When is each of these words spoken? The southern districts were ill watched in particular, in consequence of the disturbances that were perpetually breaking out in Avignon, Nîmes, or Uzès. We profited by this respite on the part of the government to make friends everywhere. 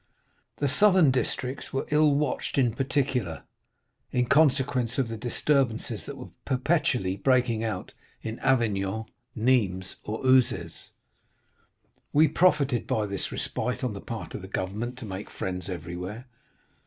The 0.57 0.67
southern 0.67 1.11
districts 1.11 1.71
were 1.71 1.85
ill 1.91 2.15
watched 2.15 2.57
in 2.57 2.73
particular, 2.73 3.43
in 4.11 4.25
consequence 4.25 4.97
of 4.97 5.09
the 5.09 5.15
disturbances 5.15 6.07
that 6.07 6.17
were 6.17 6.29
perpetually 6.43 7.17
breaking 7.17 7.63
out 7.63 7.93
in 8.23 8.39
Avignon, 8.39 9.05
Nîmes, 9.37 9.97
or 10.01 10.23
Uzès. 10.23 10.89
We 12.13 12.27
profited 12.27 12.87
by 12.87 13.05
this 13.05 13.31
respite 13.31 13.83
on 13.83 13.93
the 13.93 14.01
part 14.01 14.33
of 14.33 14.41
the 14.41 14.47
government 14.47 14.97
to 14.97 15.05
make 15.05 15.29
friends 15.29 15.69
everywhere. 15.69 16.25